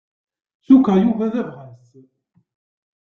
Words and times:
Cukkeɣ 0.65 0.95
Yuba 1.03 1.25
d 1.33 1.35
abɣas. 1.41 1.85